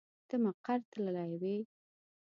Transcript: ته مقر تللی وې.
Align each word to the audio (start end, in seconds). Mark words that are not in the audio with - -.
ته 0.27 0.35
مقر 0.43 0.79
تللی 0.91 1.31
وې. 1.41 1.57